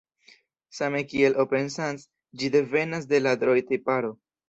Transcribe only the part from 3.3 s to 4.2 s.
Droid-tiparo.